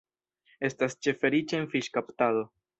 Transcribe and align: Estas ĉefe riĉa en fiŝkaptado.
Estas 0.69 0.97
ĉefe 1.07 1.33
riĉa 1.37 1.61
en 1.61 1.71
fiŝkaptado. 1.77 2.45